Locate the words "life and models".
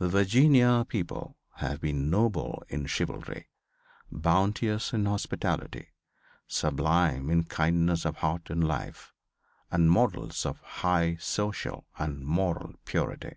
8.66-10.44